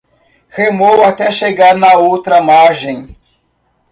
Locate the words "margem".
2.41-3.15